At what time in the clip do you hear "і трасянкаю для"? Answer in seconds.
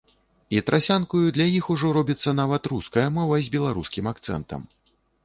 0.55-1.45